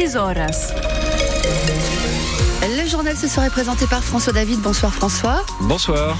[0.00, 0.72] 16 horas.
[2.62, 4.60] Le journal se serait présenté par François David.
[4.60, 5.46] Bonsoir François.
[5.62, 6.18] Bonsoir.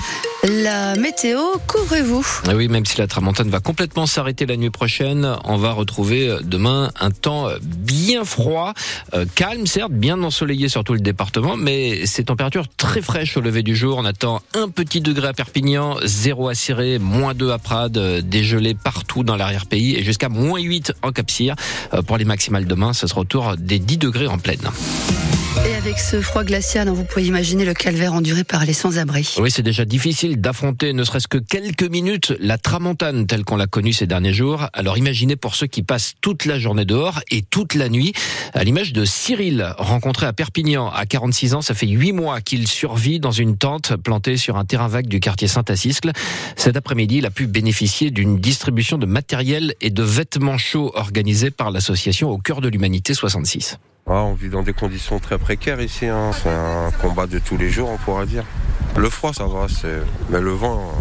[0.64, 2.24] La météo, couvrez-vous?
[2.48, 6.38] Ah Oui, même si la tramontane va complètement s'arrêter la nuit prochaine, on va retrouver
[6.42, 8.72] demain un temps bien froid,
[9.12, 13.42] euh, calme certes, bien ensoleillé sur tout le département, mais ces températures très fraîches au
[13.42, 13.98] lever du jour.
[13.98, 18.22] On attend un petit degré à Perpignan, 0 à Ciré, moins 2 à Prades, euh,
[18.22, 21.54] dégelé partout dans l'arrière-pays et jusqu'à moins 8 en Cap-Cyr.
[21.92, 24.70] Euh, pour les maximales demain, ce sera autour des 10 degrés en pleine.
[25.66, 29.34] Et avec ce froid glacial, vous pouvez imaginer le calvaire enduré par les sans-abri.
[29.38, 33.66] Oui, c'est déjà difficile d'affronter ne serait-ce que quelques minutes la tramontane telle qu'on l'a
[33.66, 34.68] connue ces derniers jours.
[34.72, 38.12] Alors imaginez pour ceux qui passent toute la journée dehors et toute la nuit,
[38.54, 42.66] à l'image de Cyril, rencontré à Perpignan à 46 ans, ça fait 8 mois qu'il
[42.66, 46.12] survit dans une tente plantée sur un terrain vague du quartier Saint-Assiscle.
[46.56, 51.50] Cet après-midi, il a pu bénéficier d'une distribution de matériel et de vêtements chauds organisée
[51.50, 53.78] par l'association Au cœur de l'humanité 66.
[54.12, 56.06] On vit dans des conditions très précaires ici.
[56.06, 56.32] Hein.
[56.32, 58.42] C'est un combat de tous les jours, on pourra dire.
[58.96, 59.66] Le froid, ça va,
[60.30, 60.92] mais le vent,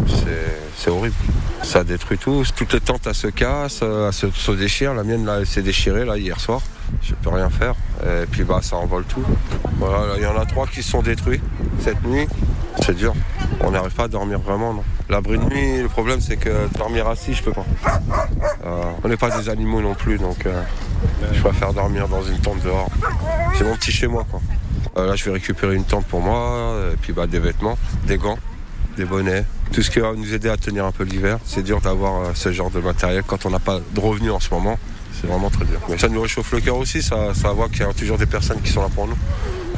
[0.76, 1.16] c'est horrible.
[1.64, 2.44] Ça détruit tout.
[2.54, 4.94] Toutes les tentes, elles se cassent, elles se, déchirent.
[4.94, 6.60] La mienne, là, s'est déchirée hier soir.
[7.02, 7.74] Je peux rien faire.
[8.04, 9.24] Et puis, bah, ça envole tout.
[10.16, 11.40] Il y en a trois qui se sont détruits
[11.80, 12.28] cette nuit.
[12.80, 13.12] C'est dur.
[13.62, 14.84] On n'arrive pas à dormir vraiment, non.
[15.08, 17.64] L'abri de nuit, le problème, c'est que dormir assis, je peux pas.
[18.64, 20.62] Euh, on n'est pas des animaux non plus, donc euh,
[21.32, 22.88] je préfère dormir dans une tente dehors.
[23.56, 24.40] C'est mon petit chez moi, quoi.
[24.96, 28.16] Euh, là, je vais récupérer une tente pour moi, et puis bah, des vêtements, des
[28.16, 28.38] gants,
[28.96, 31.38] des bonnets, tout ce qui va nous aider à tenir un peu l'hiver.
[31.44, 34.52] C'est dur d'avoir ce genre de matériel quand on n'a pas de revenus en ce
[34.54, 34.78] moment.
[35.20, 35.80] C'est vraiment très dur.
[35.88, 38.26] Mais ça nous réchauffe le cœur aussi, ça, ça voit qu'il y a toujours des
[38.26, 39.16] personnes qui sont là pour nous.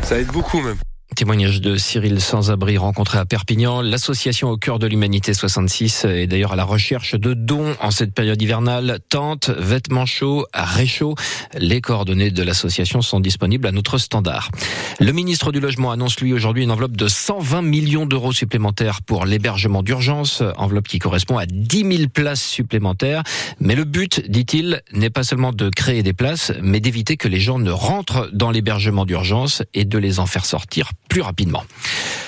[0.03, 0.77] Ça aide beaucoup même.
[1.17, 3.83] Témoignage de Cyril Sans-Abri rencontré à Perpignan.
[3.83, 8.15] L'association au cœur de l'humanité 66 est d'ailleurs à la recherche de dons en cette
[8.15, 8.99] période hivernale.
[9.09, 11.15] Tentes, vêtements chauds, réchauds.
[11.59, 14.51] Les coordonnées de l'association sont disponibles à notre standard.
[15.01, 19.27] Le ministre du Logement annonce lui aujourd'hui une enveloppe de 120 millions d'euros supplémentaires pour
[19.27, 20.43] l'hébergement d'urgence.
[20.56, 23.22] Enveloppe qui correspond à 10 000 places supplémentaires.
[23.61, 27.41] Mais le but, dit-il, n'est pas seulement de créer des places, mais d'éviter que les
[27.41, 31.65] gens ne rentrent dans l'hébergement d'urgence et de les en faire sortir plus rapidement.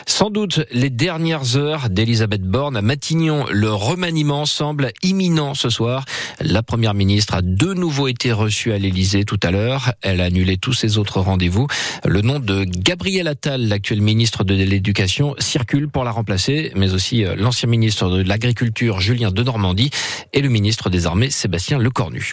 [0.06, 3.46] Sans doute les dernières heures d'Elisabeth Borne à Matignon.
[3.50, 6.04] Le remaniement semble imminent ce soir.
[6.40, 9.92] La première ministre a de nouveau été reçue à l'Elysée tout à l'heure.
[10.02, 11.66] Elle a annulé tous ses autres rendez-vous.
[12.04, 17.24] Le nom de Gabriel Attal, l'actuel ministre de l'Éducation, circule pour la remplacer, mais aussi
[17.24, 19.90] euh, l'ancien ministre de l'Agriculture, Julien de Normandie,
[20.32, 22.32] et le ministre des Armées, Sébastien Lecornu.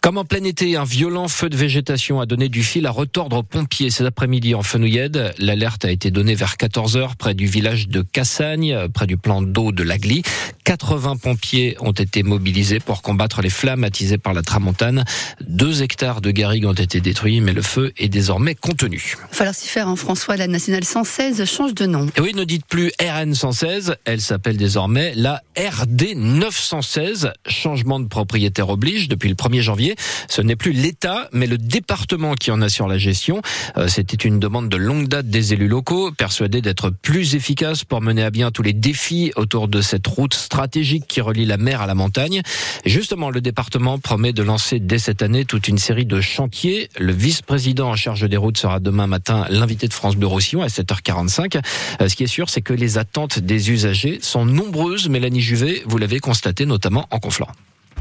[0.00, 3.38] Comme en plein été, un violent feu de végétation a donné du fil à retordre
[3.38, 5.34] aux pompiers cet après-midi en Fenouillède.
[5.38, 9.42] L'alerte a été donnée vers 14 heures près du village de Cassagne, près du plan
[9.42, 10.22] d'eau de l'Agli.
[10.64, 15.04] 80 pompiers ont été mobilisés pour combattre les flammes attisées par la tramontane.
[15.40, 19.14] Deux hectares de garrigues ont été détruits, mais le feu est désormais contenu.
[19.16, 20.36] Il va falloir s'y faire, hein, François.
[20.36, 22.06] La nationale 116 change de nom.
[22.16, 23.96] Et oui, ne dites plus RN 116.
[24.04, 27.32] Elle s'appelle désormais la RD 916.
[27.48, 29.87] Changement de propriétaire oblige depuis le 1er janvier.
[30.28, 33.42] Ce n'est plus l'État, mais le département qui en assure la gestion.
[33.76, 38.00] Euh, c'était une demande de longue date des élus locaux, persuadés d'être plus efficaces pour
[38.00, 41.80] mener à bien tous les défis autour de cette route stratégique qui relie la mer
[41.80, 42.42] à la montagne.
[42.84, 46.88] Justement, le département promet de lancer dès cette année toute une série de chantiers.
[46.98, 50.68] Le vice-président en charge des routes sera demain matin l'invité de France Bleu Roussillon à
[50.68, 51.60] 7h45.
[52.00, 55.08] Euh, ce qui est sûr, c'est que les attentes des usagers sont nombreuses.
[55.08, 57.48] Mélanie Juvet, vous l'avez constaté notamment en Conflans.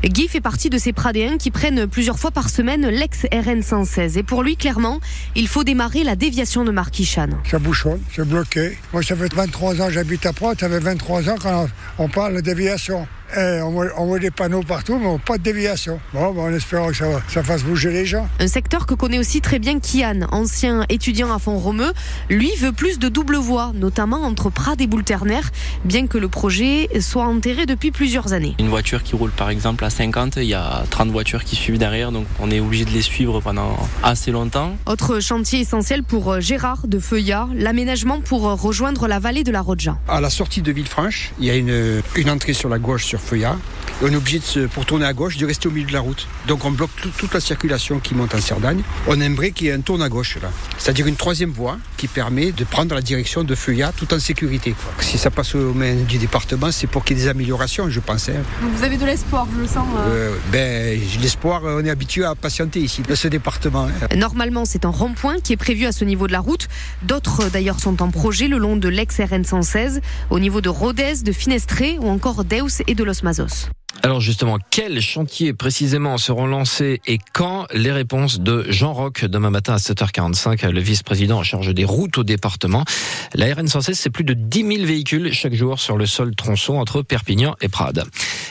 [0.03, 4.17] Guy fait partie de ces Pradéens qui prennent plusieurs fois par semaine l'ex-RN 116.
[4.17, 4.99] Et pour lui, clairement,
[5.35, 7.29] il faut démarrer la déviation de Marquichan.
[7.49, 8.77] Ça bouchonne, c'est bloqué.
[8.93, 12.09] Moi, ça fait 23 ans que j'habite à Prades, ça fait 23 ans quand on
[12.09, 13.07] parle de déviation.
[13.35, 15.99] Eh, on, voit, des panneaux partout, mais pas de déviation.
[16.13, 18.27] Bon, ben, on espère que ça, ça, fasse bouger les gens.
[18.39, 21.91] Un secteur que connaît aussi très bien Kian, ancien étudiant à Font-Romeu.
[22.29, 25.41] Lui veut plus de double voie, notamment entre Prades et Boulterner,
[25.83, 28.55] bien que le projet soit enterré depuis plusieurs années.
[28.59, 31.77] Une voiture qui roule par exemple à 50, il y a 30 voitures qui suivent
[31.77, 34.77] derrière, donc on est obligé de les suivre pendant assez longtemps.
[34.85, 39.51] Autre chantier essentiel pour euh, Gérard de Feuillard, l'aménagement pour euh, rejoindre la vallée de
[39.51, 39.97] la Rodja.
[40.07, 43.16] À la sortie de Villefranche, il y a une, une entrée sur la gauche sur
[43.19, 43.57] Feuillard.
[44.01, 46.27] on est obligé, de pour tourner à gauche, de rester au milieu de la route.
[46.47, 48.81] Donc on bloque toute la circulation qui monte en Cerdagne.
[49.07, 50.49] On aimerait qu'il y ait un tourne à gauche là.
[50.77, 54.75] C'est-à-dire une troisième voie qui permet de prendre la direction de Feuillard tout en sécurité.
[54.99, 57.99] Si ça passe aux mains du département, c'est pour qu'il y ait des améliorations, je
[57.99, 58.29] pense.
[58.29, 58.33] Hein.
[58.61, 59.87] vous avez de l'espoir, je le sens.
[60.07, 60.35] Euh...
[60.51, 63.87] ben, l'espoir, on est habitué à patienter ici, dans ce département.
[63.87, 64.15] Hein.
[64.15, 66.67] Normalement, c'est un rond-point qui est prévu à ce niveau de la route.
[67.03, 71.31] D'autres, d'ailleurs, sont en projet le long de l'ex-RN 116, au niveau de Rodez, de
[71.31, 73.69] Finestré ou encore d'Eus et de Los Mazos.
[74.07, 79.49] Alors justement, quels chantiers précisément seront lancés et quand Les réponses de Jean Roch demain
[79.49, 82.85] matin à 7h45, le vice-président en charge des routes au département.
[83.33, 86.75] La RN 116, c'est plus de 10 000 véhicules chaque jour sur le sol tronçon
[86.75, 88.05] entre Perpignan et Prades.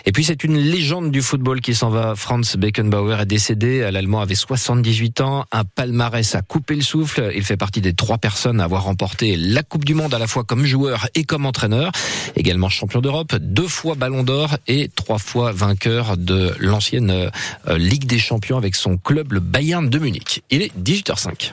[0.04, 2.14] Et puis c'est une légende du football qui s'en va.
[2.16, 3.90] Franz Beckenbauer est décédé.
[3.90, 7.32] L'Allemand avait 78 ans, un palmarès à couper le souffle.
[7.34, 10.26] Il fait partie des trois personnes à avoir remporté la Coupe du Monde à la
[10.26, 11.92] fois comme joueur et comme entraîneur.
[12.36, 18.06] Également champion d'Europe, deux fois Ballon d'Or et trois fois vainqueur de l'ancienne euh, Ligue
[18.06, 20.42] des Champions avec son club, le Bayern de Munich.
[20.50, 21.52] Il est 18h05.